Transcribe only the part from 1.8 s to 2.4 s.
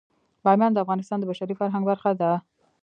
برخه ده.